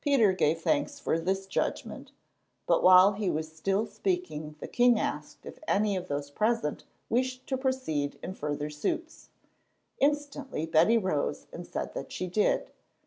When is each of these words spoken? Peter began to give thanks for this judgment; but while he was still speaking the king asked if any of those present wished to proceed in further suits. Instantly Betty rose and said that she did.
Peter 0.00 0.30
began 0.32 0.48
to 0.48 0.54
give 0.54 0.62
thanks 0.64 0.98
for 0.98 1.18
this 1.18 1.46
judgment; 1.46 2.12
but 2.66 2.82
while 2.82 3.12
he 3.12 3.28
was 3.28 3.54
still 3.54 3.84
speaking 3.84 4.54
the 4.58 4.66
king 4.66 4.98
asked 4.98 5.44
if 5.44 5.58
any 5.68 5.96
of 5.96 6.08
those 6.08 6.30
present 6.30 6.84
wished 7.10 7.46
to 7.46 7.58
proceed 7.58 8.18
in 8.22 8.32
further 8.32 8.70
suits. 8.70 9.28
Instantly 9.98 10.64
Betty 10.64 10.96
rose 10.96 11.46
and 11.52 11.66
said 11.66 11.92
that 11.92 12.10
she 12.10 12.26
did. 12.26 12.70